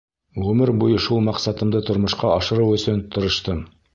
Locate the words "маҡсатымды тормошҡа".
1.27-2.33